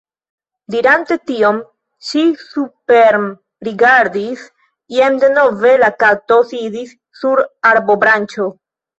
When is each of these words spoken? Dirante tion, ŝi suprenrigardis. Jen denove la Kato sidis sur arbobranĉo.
Dirante 0.75 1.15
tion, 1.29 1.57
ŝi 2.11 2.21
suprenrigardis. 2.43 4.45
Jen 4.95 5.19
denove 5.25 5.73
la 5.83 5.91
Kato 6.05 6.39
sidis 6.53 6.95
sur 7.21 7.43
arbobranĉo. 7.73 8.49